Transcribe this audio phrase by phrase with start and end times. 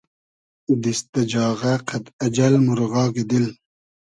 [0.83, 3.45] دیست دۂ جاغۂ قئد اجئل مورغاگی دیل